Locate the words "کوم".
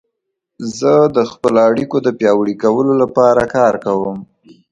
3.85-4.17